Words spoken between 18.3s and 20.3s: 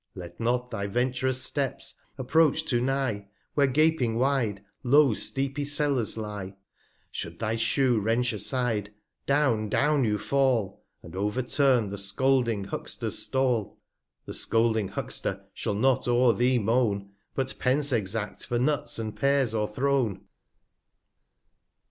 for Nuts and Pears o'erthrown.